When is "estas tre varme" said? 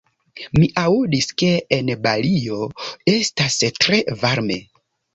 3.17-4.63